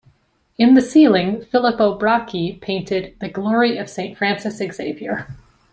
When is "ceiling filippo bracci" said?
0.81-2.59